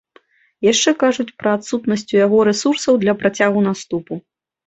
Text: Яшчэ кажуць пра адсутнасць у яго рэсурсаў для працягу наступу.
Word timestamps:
Яшчэ 0.71 0.93
кажуць 1.03 1.33
пра 1.41 1.51
адсутнасць 1.57 2.05
у 2.15 2.17
яго 2.25 2.37
рэсурсаў 2.49 2.93
для 3.05 3.13
працягу 3.21 3.59
наступу. 3.69 4.13